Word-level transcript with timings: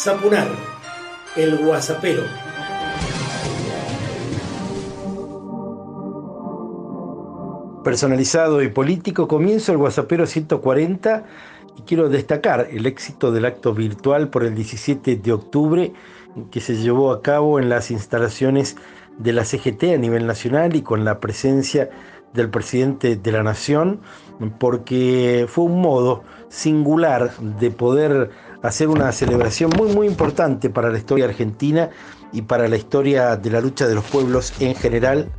Zapunar, 0.00 0.46
el 1.34 1.58
guasapero. 1.58 2.22
Personalizado 7.82 8.62
y 8.62 8.68
político, 8.68 9.26
comienzo 9.26 9.72
el 9.72 9.78
Guasapero 9.78 10.26
140 10.26 11.24
y 11.78 11.82
quiero 11.82 12.08
destacar 12.08 12.68
el 12.70 12.86
éxito 12.86 13.32
del 13.32 13.46
acto 13.46 13.74
virtual 13.74 14.28
por 14.28 14.44
el 14.44 14.54
17 14.54 15.16
de 15.16 15.32
octubre 15.32 15.92
que 16.52 16.60
se 16.60 16.76
llevó 16.76 17.10
a 17.10 17.20
cabo 17.20 17.58
en 17.58 17.68
las 17.68 17.90
instalaciones 17.90 18.76
de 19.18 19.32
la 19.32 19.44
CGT 19.44 19.82
a 19.94 19.98
nivel 19.98 20.28
nacional 20.28 20.76
y 20.76 20.82
con 20.82 21.04
la 21.04 21.18
presencia 21.18 21.90
del 22.34 22.50
presidente 22.50 23.16
de 23.16 23.32
la 23.32 23.42
Nación, 23.42 24.00
porque 24.58 25.46
fue 25.48 25.64
un 25.64 25.80
modo 25.80 26.22
singular 26.48 27.32
de 27.38 27.70
poder 27.70 28.30
hacer 28.62 28.88
una 28.88 29.12
celebración 29.12 29.70
muy 29.76 29.94
muy 29.94 30.06
importante 30.06 30.70
para 30.70 30.90
la 30.90 30.98
historia 30.98 31.26
argentina 31.26 31.90
y 32.32 32.42
para 32.42 32.68
la 32.68 32.76
historia 32.76 33.36
de 33.36 33.50
la 33.50 33.60
lucha 33.60 33.86
de 33.86 33.94
los 33.94 34.04
pueblos 34.04 34.52
en 34.60 34.74
general, 34.74 35.30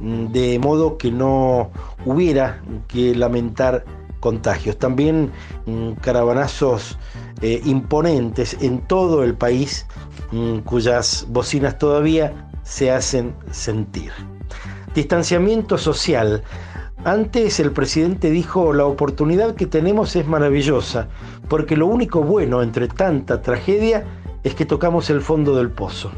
de 0.00 0.58
modo 0.58 0.98
que 0.98 1.10
no 1.10 1.70
hubiera 2.04 2.62
que 2.88 3.14
lamentar 3.14 3.84
contagios. 4.20 4.78
También 4.78 5.30
mm, 5.66 5.92
caravanazos 6.00 6.98
eh, 7.42 7.60
imponentes 7.64 8.56
en 8.60 8.80
todo 8.86 9.22
el 9.22 9.34
país 9.34 9.86
mm, 10.30 10.58
cuyas 10.60 11.26
bocinas 11.28 11.78
todavía 11.78 12.50
se 12.62 12.90
hacen 12.90 13.34
sentir. 13.50 14.12
Distanciamiento 14.94 15.78
social. 15.78 16.42
Antes 17.04 17.58
el 17.58 17.72
presidente 17.72 18.30
dijo, 18.30 18.72
la 18.72 18.84
oportunidad 18.84 19.54
que 19.54 19.66
tenemos 19.66 20.14
es 20.14 20.26
maravillosa, 20.26 21.08
porque 21.48 21.76
lo 21.76 21.86
único 21.86 22.22
bueno 22.22 22.62
entre 22.62 22.88
tanta 22.88 23.42
tragedia 23.42 24.04
es 24.44 24.54
que 24.54 24.66
tocamos 24.66 25.08
el 25.10 25.20
fondo 25.20 25.56
del 25.56 25.70
pozo. 25.70 26.12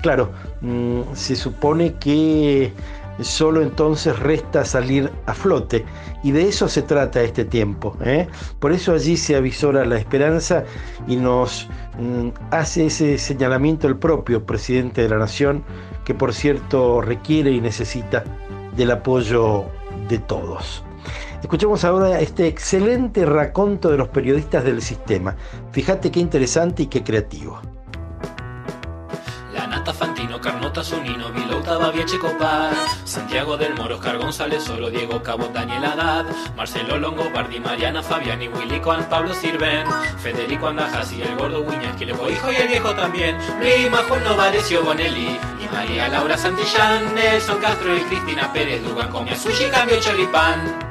Claro, 0.00 0.30
mm, 0.60 1.00
se 1.14 1.36
supone 1.36 1.94
que 1.94 2.72
solo 3.22 3.62
entonces 3.62 4.18
resta 4.18 4.64
salir 4.64 5.10
a 5.26 5.34
flote. 5.34 5.84
Y 6.22 6.32
de 6.32 6.48
eso 6.48 6.68
se 6.68 6.82
trata 6.82 7.22
este 7.22 7.44
tiempo. 7.44 7.96
¿eh? 8.04 8.28
Por 8.58 8.72
eso 8.72 8.92
allí 8.92 9.16
se 9.16 9.36
avisora 9.36 9.84
la 9.84 9.96
esperanza 9.96 10.64
y 11.06 11.16
nos 11.16 11.68
mm, 11.98 12.28
hace 12.50 12.86
ese 12.86 13.18
señalamiento 13.18 13.86
el 13.86 13.96
propio 13.96 14.44
presidente 14.44 15.02
de 15.02 15.08
la 15.08 15.18
Nación, 15.18 15.64
que 16.04 16.14
por 16.14 16.32
cierto 16.32 17.00
requiere 17.00 17.50
y 17.50 17.60
necesita 17.60 18.24
del 18.76 18.90
apoyo 18.90 19.64
de 20.08 20.18
todos. 20.18 20.84
Escuchemos 21.42 21.84
ahora 21.84 22.20
este 22.20 22.46
excelente 22.46 23.24
raconto 23.24 23.90
de 23.90 23.96
los 23.96 24.08
periodistas 24.08 24.62
del 24.62 24.82
sistema. 24.82 25.36
Fíjate 25.72 26.10
qué 26.10 26.20
interesante 26.20 26.82
y 26.82 26.86
qué 26.86 27.02
creativo. 27.02 27.60
Fantino, 30.80 30.80
Carnota, 30.80 30.84
Sonino, 30.84 31.30
Vilouta, 31.32 31.78
Babia, 31.78 32.04
Checopar, 32.06 32.72
Santiago 33.04 33.56
del 33.56 33.74
Moro, 33.74 33.96
Oscar 33.96 34.18
González, 34.18 34.62
Solo, 34.62 34.90
Diego 34.90 35.22
Cabo, 35.22 35.48
Daniel 35.52 35.84
Haddad, 35.84 36.26
Marcelo 36.56 36.98
Longo, 36.98 37.30
Bardi, 37.30 37.60
Mariana, 37.60 38.02
Fabiani, 38.02 38.48
Willy 38.48 38.80
Juan, 38.82 39.08
Pablo 39.08 39.34
Sirven, 39.34 39.86
Federico 40.22 40.68
Andajas 40.68 41.12
y 41.12 41.22
el 41.22 41.36
gordo 41.36 41.66
que 41.98 42.06
le 42.06 42.12
hijo 42.12 42.52
y 42.52 42.56
el 42.56 42.68
viejo 42.68 42.94
también, 42.94 43.36
Rima, 43.60 43.98
Juan 44.08 44.24
Novarecio, 44.24 44.82
Bonelli, 44.82 45.38
y 45.60 45.74
María 45.74 46.08
Laura 46.08 46.36
Santillán, 46.36 47.14
Nelson 47.14 47.60
Castro 47.60 47.96
y 47.96 48.00
Cristina 48.02 48.52
Pérez, 48.52 48.82
Dugan, 48.82 49.08
comía 49.10 49.36
sushi, 49.36 49.68
cambio 49.70 50.00
choripán. 50.00 50.89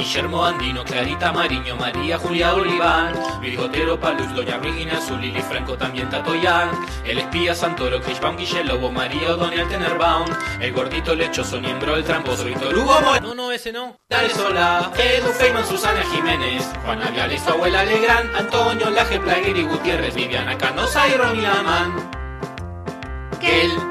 Guillermo 0.00 0.46
Andino, 0.46 0.82
Clarita 0.82 1.30
Mariño, 1.30 1.76
María 1.76 2.18
Julia 2.18 2.54
Oliván, 2.54 3.12
Luis 3.42 3.54
Gotero, 3.54 4.00
Paluz, 4.00 4.34
Doña 4.34 4.56
Regina 4.56 4.96
Azul, 4.96 5.20
Lili 5.20 5.42
Franco, 5.42 5.76
también 5.76 6.08
Tatoyán, 6.08 6.70
el 7.04 7.18
espía 7.18 7.54
Santoro, 7.54 8.00
Krishbaum, 8.00 8.34
Guillelobo, 8.38 8.90
María 8.90 9.34
O'Donnell, 9.34 9.68
Tenerbaum, 9.68 10.26
el 10.58 10.72
gordito 10.72 11.14
lechoso, 11.14 11.60
Niembro, 11.60 11.96
el 11.96 12.04
tramposo, 12.04 12.46
Víctor 12.46 12.74
Hugo 12.74 12.98
No, 13.20 13.34
no, 13.34 13.52
ese 13.52 13.72
no. 13.72 13.98
Dale 14.08 14.30
sola, 14.30 14.90
Edu 14.96 15.32
Feynman, 15.32 15.66
Susana 15.66 16.02
Jiménez, 16.10 16.66
Juana 16.82 17.10
Viales, 17.10 17.46
abuela 17.46 17.84
Legrand, 17.84 18.34
Antonio 18.34 18.88
Laje, 18.88 19.20
Plaguer 19.20 19.62
Gutiérrez, 19.66 20.14
Viviana 20.14 20.56
Canosa 20.56 21.08
y 21.08 21.12
Ronnie 21.12 21.42
Laman. 21.42 22.10
Kel. 23.38 23.89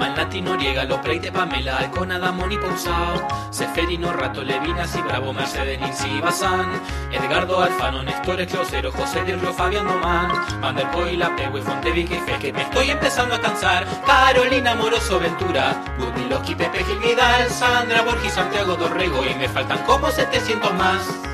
Malnati 0.00 0.40
Noriega, 0.40 0.86
de 0.86 1.30
Pamela, 1.30 1.76
Alcona, 1.76 2.18
Damoni 2.18 2.56
Pousao, 2.56 3.28
Seferino, 3.50 4.10
Rato, 4.14 4.42
Levinas 4.42 4.96
y 4.96 5.02
Bravo, 5.02 5.34
Mercedes, 5.34 5.78
Ninsi 5.78 6.22
Bazán, 6.22 6.80
Edgardo 7.12 7.60
Alfano, 7.60 8.02
Néstor 8.02 8.40
Esclosero, 8.40 8.92
José 8.92 9.22
Dirlo, 9.24 9.52
Fabián 9.52 9.86
Domán, 9.86 10.32
Vanderpoy, 10.62 11.18
La 11.18 11.36
Pegue, 11.36 11.60
Fontevique 11.60 12.14
y 12.16 12.32
que 12.40 12.50
me 12.50 12.62
estoy 12.62 12.90
empezando 12.90 13.34
a 13.34 13.40
cansar, 13.42 13.86
Carolina 14.06 14.74
Moroso 14.74 15.20
Ventura, 15.20 15.76
Budmiloski, 15.98 16.54
Pepe 16.54 16.82
Gil 16.82 16.98
Vidal, 16.98 17.50
Sandra 17.50 18.00
Borges, 18.00 18.32
Santiago 18.32 18.76
Dorrego 18.76 19.22
y 19.26 19.34
me 19.34 19.50
faltan 19.50 19.84
como 19.84 20.10
700 20.10 20.72
más. 20.76 21.29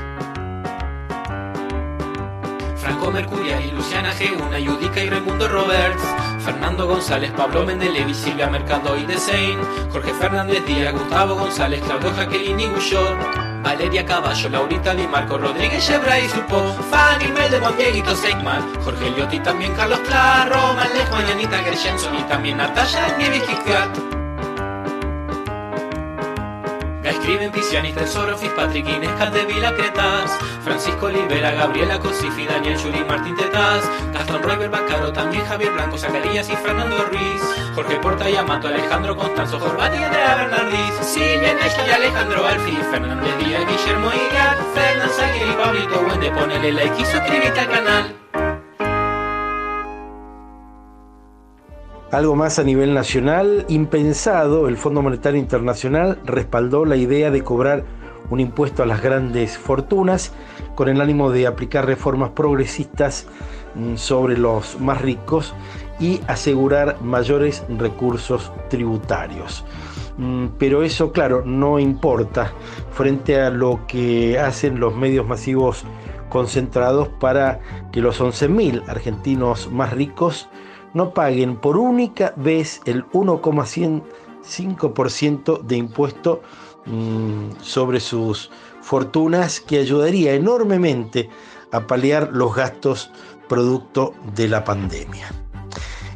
Franco 3.12 3.36
y 3.40 3.70
Luciana 3.70 4.12
G, 4.12 4.36
una 4.36 4.58
Yudica 4.58 5.00
y 5.00 5.08
Raimundo 5.08 5.46
Roberts, 5.46 6.02
Fernando 6.44 6.86
González, 6.88 7.30
Pablo 7.36 7.64
Mendelevi, 7.64 8.12
Silvia 8.12 8.48
Mercado 8.48 8.96
y 8.98 9.04
Desein, 9.06 9.58
Jorge 9.92 10.12
Fernández 10.14 10.66
Díaz, 10.66 10.92
Gustavo 10.92 11.36
González, 11.36 11.80
Claudio 11.84 12.12
Jaqueline 12.14 12.60
y 12.60 12.66
Guyot, 12.66 13.62
Valeria 13.62 14.04
Caballo, 14.04 14.48
Laurita 14.48 14.92
Di 14.92 15.06
Marco, 15.06 15.38
Rodríguez 15.38 15.86
Chebra 15.86 16.18
y 16.18 16.28
Supo, 16.28 16.74
Fanny 16.90 17.28
Melde, 17.28 17.60
Juan 17.60 17.76
Dieguito 17.76 18.14
Seigman, 18.16 18.82
Jorge 18.82 19.10
Liotti, 19.10 19.38
también 19.38 19.72
Carlos 19.74 20.00
Claro, 20.00 20.74
Malej, 20.74 21.08
Mañanita 21.10 21.58
Gershenson 21.58 22.16
y 22.16 22.22
también 22.22 22.56
Natalia 22.56 23.16
Nieves. 23.18 23.36
Escriben 27.26 27.50
Pisiani, 27.50 27.92
Tesorofis, 27.92 28.50
Patrick 28.50 28.88
Inés, 28.88 29.10
Vila 29.48 29.74
Cretas, 29.74 30.30
Francisco 30.62 31.06
Olivera, 31.06 31.50
Gabriela 31.50 31.98
Cosifi, 31.98 32.46
Daniel 32.46 32.78
Yuri, 32.78 33.04
Martín 33.04 33.34
Tetas, 33.34 33.82
Gastón 34.12 34.44
Royber, 34.44 34.70
Bacaro, 34.70 35.12
también 35.12 35.44
Javier 35.44 35.72
Blanco, 35.72 35.98
Zacarías 35.98 36.48
y 36.48 36.54
Fernando 36.54 37.04
Ruiz, 37.06 37.42
Jorge 37.74 37.96
Porta 37.96 38.30
y 38.30 38.36
Amato, 38.36 38.68
Alejandro 38.68 39.16
Constanzo, 39.16 39.58
Jorbati 39.58 39.96
Andrea 40.04 40.36
Bernardis, 40.36 40.94
Silvia 41.00 41.54
Necha 41.54 41.84
y 41.84 41.90
Alejandro 41.90 42.46
Alfi, 42.46 42.76
Fernández 42.92 43.38
Díaz, 43.38 43.62
Guillermo 43.66 44.12
Igar, 44.12 44.56
Fernán 44.72 45.10
Saguer 45.10 45.48
y 45.48 45.52
Pablito 45.52 46.00
Wende, 46.02 46.30
ponele 46.30 46.70
like 46.70 47.02
y 47.02 47.04
suscríbete 47.06 47.58
al 47.58 47.68
canal. 47.68 48.25
Algo 52.12 52.36
más 52.36 52.60
a 52.60 52.62
nivel 52.62 52.94
nacional, 52.94 53.64
impensado, 53.68 54.68
el 54.68 54.76
Fondo 54.76 55.02
Monetario 55.02 55.40
Internacional 55.40 56.20
respaldó 56.24 56.84
la 56.84 56.94
idea 56.94 57.32
de 57.32 57.42
cobrar 57.42 57.84
un 58.30 58.38
impuesto 58.38 58.84
a 58.84 58.86
las 58.86 59.02
grandes 59.02 59.58
fortunas 59.58 60.32
con 60.76 60.88
el 60.88 61.00
ánimo 61.00 61.30
de 61.30 61.48
aplicar 61.48 61.84
reformas 61.84 62.30
progresistas 62.30 63.26
mm, 63.74 63.96
sobre 63.96 64.38
los 64.38 64.80
más 64.80 65.02
ricos 65.02 65.52
y 65.98 66.20
asegurar 66.28 67.00
mayores 67.02 67.64
recursos 67.68 68.52
tributarios. 68.68 69.64
Mm, 70.16 70.46
pero 70.58 70.84
eso, 70.84 71.10
claro, 71.10 71.42
no 71.44 71.80
importa 71.80 72.52
frente 72.92 73.40
a 73.40 73.50
lo 73.50 73.80
que 73.88 74.38
hacen 74.38 74.78
los 74.78 74.94
medios 74.94 75.26
masivos 75.26 75.84
concentrados 76.28 77.08
para 77.20 77.60
que 77.90 78.00
los 78.00 78.20
11.000 78.20 78.88
argentinos 78.88 79.70
más 79.72 79.92
ricos 79.92 80.48
no 80.96 81.12
paguen 81.12 81.56
por 81.56 81.76
única 81.76 82.32
vez 82.36 82.80
el 82.86 83.04
1,5% 83.10 85.60
de 85.60 85.76
impuesto 85.76 86.40
mm, 86.86 87.50
sobre 87.60 88.00
sus 88.00 88.50
fortunas 88.80 89.60
que 89.60 89.78
ayudaría 89.78 90.32
enormemente 90.32 91.28
a 91.70 91.86
paliar 91.86 92.30
los 92.32 92.54
gastos 92.54 93.10
producto 93.46 94.14
de 94.34 94.48
la 94.48 94.64
pandemia. 94.64 95.30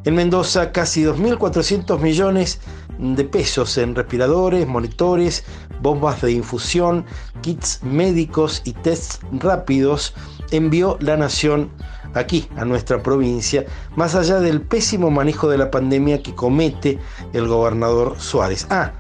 En 0.04 0.14
Mendoza, 0.14 0.72
casi 0.72 1.04
2.400 1.04 2.00
millones 2.00 2.62
de 2.98 3.24
pesos 3.24 3.76
en 3.76 3.94
respiradores, 3.94 4.66
monitores, 4.66 5.44
bombas 5.82 6.20
de 6.22 6.32
infusión, 6.32 7.04
kits 7.42 7.82
médicos 7.82 8.62
y 8.64 8.72
tests 8.72 9.20
rápidos 9.32 10.14
envió 10.50 10.96
la 11.00 11.16
Nación 11.16 11.70
aquí, 12.14 12.48
a 12.56 12.64
nuestra 12.64 13.02
provincia, 13.02 13.64
más 13.96 14.14
allá 14.14 14.40
del 14.40 14.60
pésimo 14.60 15.10
manejo 15.10 15.48
de 15.48 15.58
la 15.58 15.70
pandemia 15.70 16.22
que 16.22 16.34
comete 16.34 16.98
el 17.32 17.46
gobernador 17.46 18.16
Suárez. 18.18 18.66
Ah, 18.70 18.92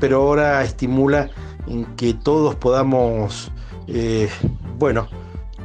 pero 0.00 0.18
ahora 0.18 0.62
estimula 0.62 1.30
que 1.96 2.14
todos 2.14 2.54
podamos, 2.56 3.50
eh, 3.86 4.28
bueno, 4.78 5.08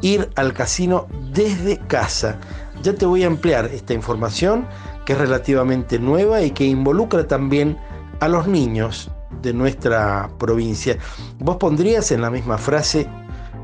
ir 0.01 0.29
al 0.35 0.53
casino 0.53 1.07
desde 1.33 1.77
casa. 1.87 2.39
Ya 2.83 2.93
te 2.93 3.05
voy 3.05 3.23
a 3.23 3.27
ampliar 3.27 3.65
esta 3.65 3.93
información 3.93 4.67
que 5.05 5.13
es 5.13 5.19
relativamente 5.19 5.99
nueva 5.99 6.41
y 6.41 6.51
que 6.51 6.65
involucra 6.65 7.27
también 7.27 7.77
a 8.19 8.27
los 8.27 8.47
niños 8.47 9.09
de 9.41 9.53
nuestra 9.53 10.29
provincia. 10.37 10.97
¿Vos 11.39 11.57
pondrías 11.57 12.11
en 12.11 12.21
la 12.21 12.29
misma 12.29 12.57
frase 12.57 13.07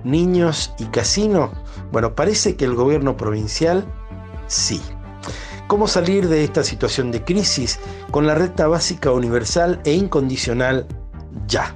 niños 0.03 0.73
y 0.79 0.85
casino? 0.85 1.51
Bueno, 1.91 2.15
parece 2.15 2.55
que 2.55 2.65
el 2.65 2.75
gobierno 2.75 3.17
provincial 3.17 3.85
sí. 4.47 4.81
¿Cómo 5.67 5.87
salir 5.87 6.27
de 6.27 6.43
esta 6.43 6.63
situación 6.63 7.11
de 7.11 7.23
crisis? 7.23 7.79
Con 8.11 8.27
la 8.27 8.35
renta 8.35 8.67
básica 8.67 9.11
universal 9.11 9.81
e 9.85 9.93
incondicional 9.93 10.85
ya. 11.47 11.75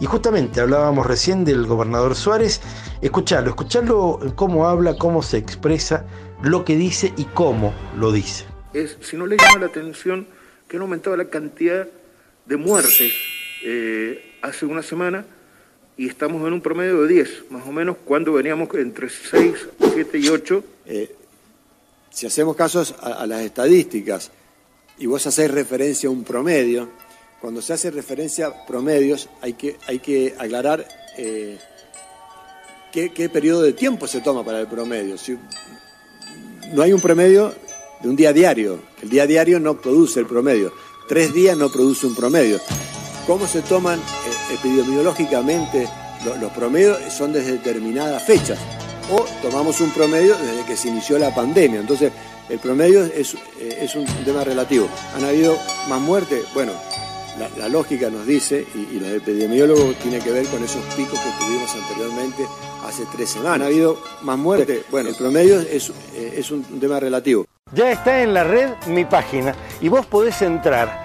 Y 0.00 0.06
justamente 0.06 0.60
hablábamos 0.60 1.06
recién 1.06 1.44
del 1.44 1.66
gobernador 1.66 2.14
Suárez. 2.14 2.60
Escucharlo, 3.00 3.50
escucharlo 3.50 4.20
cómo 4.34 4.66
habla, 4.66 4.96
cómo 4.96 5.22
se 5.22 5.38
expresa, 5.38 6.04
lo 6.42 6.64
que 6.64 6.76
dice 6.76 7.12
y 7.16 7.24
cómo 7.24 7.72
lo 7.96 8.12
dice. 8.12 8.44
Es, 8.74 8.98
si 9.00 9.16
no 9.16 9.26
le 9.26 9.36
llama 9.36 9.60
la 9.60 9.66
atención 9.66 10.26
que 10.68 10.76
han 10.76 10.82
aumentado 10.82 11.16
la 11.16 11.30
cantidad 11.30 11.88
de 12.48 12.56
muertes 12.56 13.12
eh, 13.62 14.36
hace 14.40 14.64
una 14.64 14.82
semana 14.82 15.24
y 15.98 16.08
estamos 16.08 16.46
en 16.46 16.54
un 16.54 16.60
promedio 16.62 17.02
de 17.02 17.12
10, 17.12 17.50
más 17.50 17.66
o 17.66 17.72
menos, 17.72 17.96
cuando 18.04 18.32
veníamos 18.32 18.72
entre 18.74 19.08
6, 19.10 19.54
7 19.94 20.18
y 20.18 20.28
8. 20.28 20.64
Eh, 20.86 21.14
si 22.10 22.26
hacemos 22.26 22.56
casos 22.56 22.94
a, 23.00 23.26
las 23.26 23.42
estadísticas 23.42 24.30
y 24.98 25.06
vos 25.06 25.26
hacés 25.26 25.50
referencia 25.50 26.08
a 26.08 26.12
un 26.12 26.24
promedio, 26.24 26.88
cuando 27.40 27.60
se 27.60 27.74
hace 27.74 27.90
referencia 27.90 28.46
a 28.46 28.66
promedios 28.66 29.28
hay 29.42 29.52
que, 29.52 29.76
hay 29.86 29.98
que 29.98 30.34
aclarar 30.38 30.86
eh, 31.18 31.58
qué, 32.92 33.10
qué, 33.10 33.28
periodo 33.28 33.62
de 33.62 33.74
tiempo 33.74 34.06
se 34.06 34.20
toma 34.20 34.42
para 34.44 34.60
el 34.60 34.68
promedio. 34.68 35.18
Si, 35.18 35.36
no 36.72 36.82
hay 36.82 36.92
un 36.92 37.00
promedio 37.00 37.52
de 38.00 38.08
un 38.08 38.16
día 38.16 38.32
diario, 38.32 38.80
el 39.02 39.10
día 39.10 39.26
diario 39.26 39.60
no 39.60 39.80
produce 39.80 40.20
el 40.20 40.26
promedio, 40.26 40.72
tres 41.08 41.32
días 41.32 41.56
no 41.56 41.70
produce 41.70 42.06
un 42.06 42.14
promedio. 42.14 42.60
¿Cómo 43.26 43.46
se 43.46 43.62
toman 43.62 43.98
eh, 43.98 44.54
epidemiológicamente 44.54 45.88
los 46.40 46.52
promedios? 46.52 46.98
Son 47.12 47.32
desde 47.32 47.52
determinadas 47.52 48.22
fechas 48.22 48.58
o 49.10 49.24
tomamos 49.42 49.80
un 49.80 49.90
promedio 49.90 50.36
desde 50.36 50.64
que 50.64 50.76
se 50.76 50.88
inició 50.88 51.18
la 51.18 51.34
pandemia. 51.34 51.80
Entonces, 51.80 52.12
el 52.48 52.58
promedio 52.58 53.04
es, 53.04 53.34
eh, 53.58 53.78
es 53.80 53.94
un 53.96 54.06
tema 54.24 54.44
relativo. 54.44 54.88
¿Han 55.16 55.24
habido 55.24 55.58
más 55.88 56.00
muertes? 56.00 56.44
Bueno, 56.54 56.72
la, 57.56 57.68
lógica 57.68 58.10
nos 58.10 58.26
dice, 58.26 58.66
y, 58.74 58.98
los 58.98 59.08
epidemiólogos 59.10 59.96
tienen 59.96 60.20
que 60.20 60.30
ver 60.30 60.46
con 60.46 60.62
esos 60.62 60.82
picos 60.94 61.18
que 61.18 61.44
tuvimos 61.44 61.70
anteriormente 61.74 62.46
hace 62.84 63.04
tres 63.12 63.30
semanas. 63.30 63.60
¿Han 63.60 63.62
habido 63.62 63.98
más 64.22 64.38
muertes? 64.38 64.84
Bueno, 64.90 65.10
el 65.10 65.14
promedio 65.14 65.60
es, 65.60 65.90
es 66.14 66.50
un 66.50 66.64
tema 66.80 67.00
relativo. 67.00 67.46
Ya 67.72 67.90
está 67.90 68.22
en 68.22 68.32
la 68.32 68.44
red 68.44 68.70
mi 68.86 69.04
página 69.04 69.54
y 69.80 69.88
vos 69.88 70.06
podés 70.06 70.40
entrar, 70.40 71.04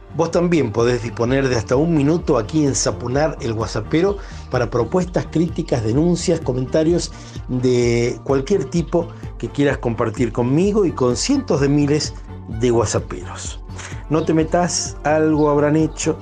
Vos 0.15 0.31
también 0.31 0.71
podés 0.71 1.03
disponer 1.03 1.47
de 1.47 1.55
hasta 1.55 1.77
un 1.77 1.93
minuto 1.95 2.37
aquí 2.37 2.65
en 2.65 2.75
Sapunar 2.75 3.37
el 3.39 3.53
Guasapero 3.53 4.17
para 4.49 4.69
propuestas, 4.69 5.27
críticas, 5.31 5.83
denuncias, 5.83 6.41
comentarios 6.41 7.13
de 7.47 8.19
cualquier 8.25 8.65
tipo 8.65 9.07
que 9.37 9.47
quieras 9.47 9.77
compartir 9.77 10.33
conmigo 10.33 10.85
y 10.85 10.91
con 10.91 11.15
cientos 11.15 11.61
de 11.61 11.69
miles 11.69 12.13
de 12.59 12.71
guasaperos. 12.71 13.61
No 14.09 14.25
te 14.25 14.33
metas, 14.33 14.97
algo 15.03 15.49
habrán 15.49 15.77
hecho, 15.77 16.19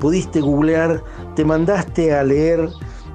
pudiste 0.00 0.40
googlear, 0.40 1.04
te 1.36 1.44
mandaste 1.44 2.12
a 2.12 2.24
leer, 2.24 2.68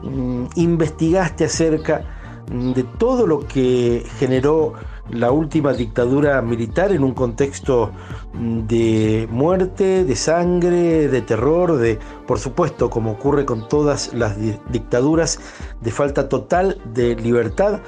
mm, 0.04 0.46
investigaste 0.56 1.44
acerca 1.44 2.13
de 2.52 2.84
todo 2.84 3.26
lo 3.26 3.40
que 3.48 4.06
generó 4.18 4.74
la 5.10 5.32
última 5.32 5.74
dictadura 5.74 6.42
militar 6.42 6.92
en 6.92 7.04
un 7.04 7.14
contexto 7.14 7.92
de 8.34 9.28
muerte, 9.30 10.06
de 10.06 10.16
sangre, 10.16 11.08
de 11.08 11.22
terror, 11.22 11.78
de, 11.78 12.00
por 12.26 12.40
supuesto, 12.40 12.90
como 12.90 13.12
ocurre 13.12 13.46
con 13.46 13.68
todas 13.68 14.14
las 14.14 14.38
dictaduras, 14.70 15.40
de 15.82 15.92
falta 15.92 16.30
total 16.30 16.80
de 16.94 17.16
libertad. 17.16 17.82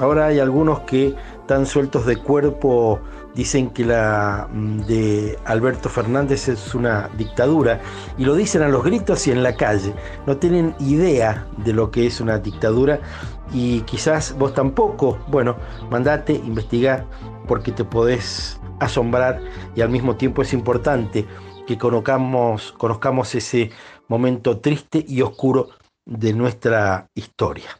Ahora 0.00 0.26
hay 0.26 0.38
algunos 0.38 0.80
que 0.80 1.14
tan 1.46 1.66
sueltos 1.66 2.06
de 2.06 2.16
cuerpo 2.16 3.00
dicen 3.34 3.70
que 3.70 3.84
la 3.84 4.48
mm, 4.52 4.80
de 4.82 5.38
Alberto 5.44 5.88
Fernández 5.88 6.48
es 6.48 6.74
una 6.74 7.08
dictadura 7.16 7.80
y 8.18 8.24
lo 8.24 8.34
dicen 8.34 8.62
a 8.62 8.68
los 8.68 8.84
gritos 8.84 9.26
y 9.26 9.30
en 9.30 9.42
la 9.42 9.54
calle. 9.56 9.94
No 10.26 10.36
tienen 10.36 10.74
idea 10.80 11.46
de 11.58 11.72
lo 11.72 11.90
que 11.90 12.06
es 12.06 12.20
una 12.20 12.38
dictadura 12.38 13.00
y 13.52 13.80
quizás 13.82 14.36
vos 14.38 14.54
tampoco. 14.54 15.18
Bueno, 15.28 15.56
mandate, 15.90 16.32
investigar 16.32 17.06
porque 17.46 17.72
te 17.72 17.84
podés 17.84 18.60
asombrar 18.80 19.40
y 19.74 19.80
al 19.80 19.88
mismo 19.88 20.16
tiempo 20.16 20.42
es 20.42 20.52
importante 20.52 21.26
que 21.66 21.78
conozcamos, 21.78 22.72
conozcamos 22.72 23.34
ese 23.34 23.70
momento 24.08 24.58
triste 24.58 25.04
y 25.06 25.22
oscuro 25.22 25.68
de 26.04 26.32
nuestra 26.32 27.08
historia. 27.14 27.70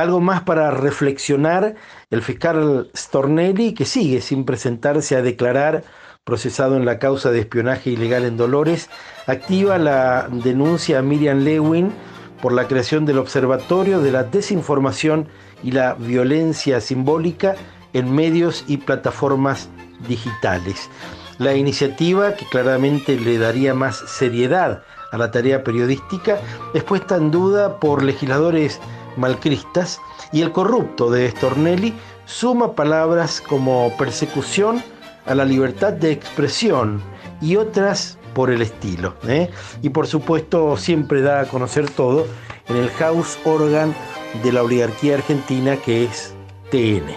Algo 0.00 0.20
más 0.20 0.44
para 0.44 0.70
reflexionar, 0.70 1.74
el 2.08 2.22
fiscal 2.22 2.90
Stornelli, 2.96 3.74
que 3.74 3.84
sigue 3.84 4.22
sin 4.22 4.46
presentarse 4.46 5.14
a 5.14 5.20
declarar, 5.20 5.84
procesado 6.24 6.78
en 6.78 6.86
la 6.86 6.98
causa 6.98 7.30
de 7.30 7.40
espionaje 7.40 7.90
ilegal 7.90 8.24
en 8.24 8.38
Dolores, 8.38 8.88
activa 9.26 9.76
la 9.76 10.26
denuncia 10.30 11.00
a 11.00 11.02
Miriam 11.02 11.40
Lewin 11.40 11.92
por 12.40 12.52
la 12.54 12.66
creación 12.66 13.04
del 13.04 13.18
Observatorio 13.18 14.00
de 14.00 14.10
la 14.10 14.24
Desinformación 14.24 15.28
y 15.62 15.72
la 15.72 15.92
Violencia 15.92 16.80
Simbólica 16.80 17.56
en 17.92 18.14
medios 18.14 18.64
y 18.68 18.78
plataformas 18.78 19.68
digitales. 20.08 20.88
La 21.36 21.56
iniciativa, 21.56 22.36
que 22.36 22.46
claramente 22.46 23.20
le 23.20 23.36
daría 23.36 23.74
más 23.74 23.98
seriedad 24.06 24.82
a 25.12 25.18
la 25.18 25.30
tarea 25.30 25.62
periodística, 25.62 26.38
es 26.72 26.84
puesta 26.84 27.16
en 27.16 27.30
duda 27.30 27.78
por 27.80 28.02
legisladores 28.02 28.80
malcristas 29.16 30.00
y 30.32 30.42
el 30.42 30.52
corrupto 30.52 31.10
de 31.10 31.30
Stornelli 31.30 31.94
suma 32.26 32.74
palabras 32.74 33.40
como 33.40 33.92
persecución 33.98 34.82
a 35.26 35.34
la 35.34 35.44
libertad 35.44 35.92
de 35.92 36.12
expresión 36.12 37.02
y 37.40 37.56
otras 37.56 38.18
por 38.34 38.50
el 38.50 38.62
estilo. 38.62 39.14
¿eh? 39.26 39.50
Y 39.82 39.90
por 39.90 40.06
supuesto 40.06 40.76
siempre 40.76 41.22
da 41.22 41.40
a 41.40 41.46
conocer 41.46 41.90
todo 41.90 42.26
en 42.68 42.76
el 42.76 42.90
house 42.90 43.38
organ 43.44 43.94
de 44.42 44.52
la 44.52 44.62
oligarquía 44.62 45.16
argentina 45.16 45.76
que 45.76 46.04
es 46.04 46.34
TN. 46.70 47.14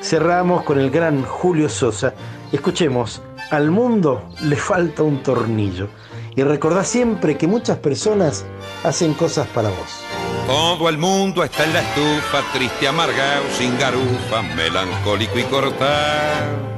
Cerramos 0.00 0.64
con 0.64 0.78
el 0.78 0.90
gran 0.90 1.22
Julio 1.22 1.68
Sosa. 1.68 2.14
Escuchemos, 2.50 3.22
al 3.50 3.70
mundo 3.70 4.22
le 4.42 4.56
falta 4.56 5.02
un 5.02 5.22
tornillo. 5.22 5.88
Y 6.34 6.42
recordá 6.42 6.82
siempre 6.82 7.36
que 7.36 7.46
muchas 7.46 7.78
personas 7.78 8.44
hacen 8.84 9.12
cosas 9.14 9.46
para 9.48 9.68
vos. 9.68 10.21
Todo 10.46 10.88
el 10.88 10.98
mundo 10.98 11.44
está 11.44 11.64
en 11.64 11.72
la 11.72 11.80
estufa, 11.80 12.42
triste, 12.52 12.88
amargado, 12.88 13.44
sin 13.56 13.78
garufa, 13.78 14.42
melancólico 14.56 15.38
y 15.38 15.44
cortado. 15.44 16.72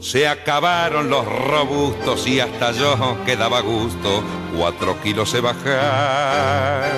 Se 0.00 0.26
acabaron 0.26 1.10
los 1.10 1.26
robustos 1.26 2.26
y 2.26 2.40
hasta 2.40 2.72
yo 2.72 3.18
quedaba 3.26 3.60
gusto 3.60 4.22
cuatro 4.56 5.00
kilos 5.02 5.30
se 5.30 5.40
bajar. 5.40 6.90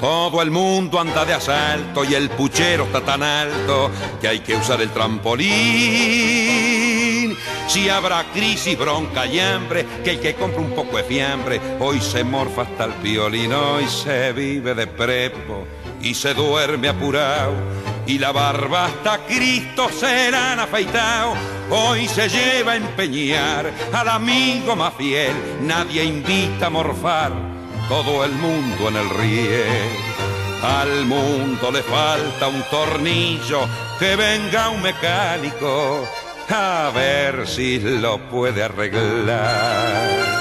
Todo 0.00 0.42
el 0.42 0.50
mundo 0.50 0.98
anda 1.00 1.24
de 1.24 1.34
asalto 1.34 2.04
y 2.04 2.14
el 2.14 2.30
puchero 2.30 2.84
está 2.84 3.00
tan 3.00 3.22
alto 3.22 3.90
que 4.20 4.28
hay 4.28 4.40
que 4.40 4.56
usar 4.56 4.80
el 4.80 4.90
trampolín. 4.90 6.87
Si 7.68 7.90
habrá 7.90 8.24
crisis, 8.32 8.78
bronca 8.78 9.26
y 9.26 9.38
hambre, 9.38 9.86
que 10.02 10.12
el 10.12 10.20
que 10.20 10.34
compra 10.34 10.60
un 10.60 10.70
poco 10.70 10.96
de 10.96 11.04
fiambre, 11.04 11.60
hoy 11.78 12.00
se 12.00 12.24
morfa 12.24 12.62
hasta 12.62 12.86
el 12.86 12.92
piolino 12.94 13.78
y 13.78 13.86
se 13.86 14.32
vive 14.32 14.74
de 14.74 14.86
prepo 14.86 15.66
y 16.00 16.14
se 16.14 16.32
duerme 16.32 16.88
apurado 16.88 17.52
y 18.06 18.18
la 18.18 18.32
barba 18.32 18.86
hasta 18.86 19.18
Cristo 19.26 19.90
se 19.90 20.30
la 20.30 20.52
han 20.52 20.60
afeitado. 20.60 21.34
Hoy 21.70 22.08
se 22.08 22.30
lleva 22.30 22.72
a 22.72 22.76
empeñar 22.76 23.70
al 23.92 24.08
amigo 24.08 24.74
más 24.74 24.94
fiel, 24.94 25.34
nadie 25.60 26.04
invita 26.04 26.68
a 26.68 26.70
morfar, 26.70 27.32
todo 27.86 28.24
el 28.24 28.32
mundo 28.32 28.88
en 28.88 28.96
el 28.96 29.10
riel. 29.10 29.90
Al 30.62 31.04
mundo 31.04 31.70
le 31.70 31.82
falta 31.82 32.48
un 32.48 32.62
tornillo, 32.70 33.68
que 33.98 34.16
venga 34.16 34.70
un 34.70 34.80
mecánico 34.80 36.08
a 36.50 36.90
ver 36.94 37.46
si 37.46 37.78
lo 37.78 38.18
puede 38.30 38.62
arreglar. 38.62 40.38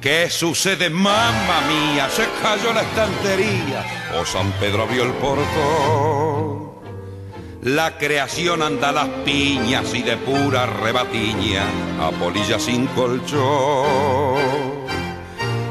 ¿Qué 0.00 0.28
sucede, 0.28 0.90
mamá 0.90 1.62
mía? 1.66 2.08
Se 2.10 2.26
cayó 2.42 2.74
la 2.74 2.82
estantería 2.82 4.04
o 4.20 4.24
San 4.26 4.52
Pedro 4.60 4.82
abrió 4.82 5.04
el 5.04 5.12
portón. 5.14 6.74
La 7.62 7.96
creación 7.96 8.60
anda 8.60 8.90
a 8.90 8.92
las 8.92 9.08
piñas 9.24 9.94
y 9.94 10.02
de 10.02 10.18
pura 10.18 10.66
rebatiña 10.66 11.62
a 11.98 12.10
polilla 12.10 12.58
sin 12.58 12.86
colchón. 12.88 14.83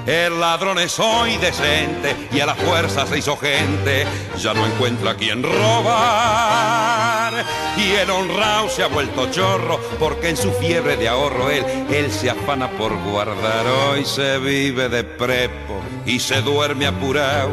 El 0.05 0.37
ladrón 0.37 0.79
es 0.79 0.99
hoy 0.99 1.37
decente 1.37 2.27
y 2.31 2.41
a 2.41 2.45
la 2.45 2.55
fuerza 2.55 3.07
se 3.07 3.19
hizo 3.19 3.37
gente, 3.37 4.05
ya 4.37 4.53
no 4.53 4.65
encuentra 4.65 5.11
a 5.11 5.15
quien 5.15 5.41
robar. 5.41 7.33
Y 7.77 7.91
el 7.91 8.09
honrado 8.09 8.67
se 8.69 8.83
ha 8.83 8.87
vuelto 8.87 9.31
chorro 9.31 9.79
porque 9.99 10.29
en 10.29 10.37
su 10.37 10.51
fiebre 10.51 10.97
de 10.97 11.07
ahorro 11.07 11.49
él, 11.49 11.65
él 11.89 12.11
se 12.11 12.29
afana 12.29 12.69
por 12.71 12.93
guardar. 12.97 13.65
Hoy 13.65 14.03
se 14.03 14.39
vive 14.39 14.89
de 14.89 15.05
prepo 15.05 15.81
y 16.05 16.19
se 16.19 16.41
duerme 16.41 16.85
apurado 16.85 17.51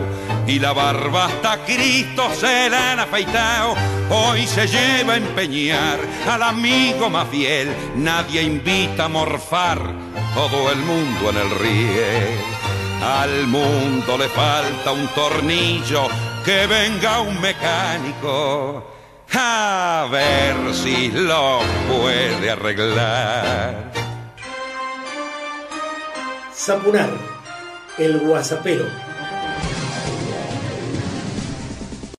y 0.49 0.59
la 0.59 0.73
barba 0.73 1.27
hasta 1.27 1.65
Cristo 1.65 2.31
se 2.35 2.69
la 2.69 2.93
han 2.93 2.99
afeitado. 2.99 3.77
Hoy 4.11 4.45
se 4.49 4.67
lleva 4.67 5.15
a 5.15 5.19
empeñar 5.19 6.01
al 6.29 6.43
amigo 6.43 7.09
más 7.09 7.29
fiel, 7.29 7.73
nadie 7.95 8.43
invita 8.43 9.05
a 9.05 9.09
morfar 9.09 10.11
todo 10.35 10.71
el 10.71 10.79
mundo 10.79 11.31
en 11.31 11.37
el 11.37 11.51
riel. 11.59 12.39
Al 13.03 13.47
mundo 13.47 14.19
le 14.19 14.29
falta 14.29 14.93
un 14.93 15.07
tornillo, 15.09 16.09
que 16.45 16.67
venga 16.67 17.21
un 17.21 17.41
mecánico 17.41 18.91
a 19.33 20.09
ver 20.11 20.75
si 20.75 21.11
lo 21.11 21.61
puede 21.89 22.51
arreglar. 22.51 23.93
Zapunar, 26.55 27.11
el 27.99 28.19
guasapero. 28.19 29.10